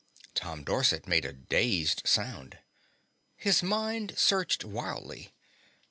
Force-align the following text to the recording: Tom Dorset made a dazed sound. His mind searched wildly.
Tom 0.33 0.63
Dorset 0.63 1.07
made 1.07 1.25
a 1.25 1.31
dazed 1.31 2.01
sound. 2.07 2.57
His 3.35 3.61
mind 3.61 4.17
searched 4.17 4.65
wildly. 4.65 5.31